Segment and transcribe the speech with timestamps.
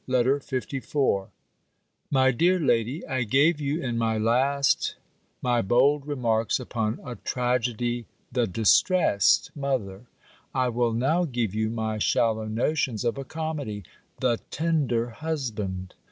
[0.07, 0.13] B.
[0.13, 1.27] LETTER LIV
[2.09, 4.95] MY DEAR LADY, I gave you in my last
[5.43, 10.07] my bold remarks upon a TRAGEDY The Distressed Mother.
[10.55, 13.83] I will now give you my shallow notions of a COMEDY
[14.21, 15.93] The Tender Husband.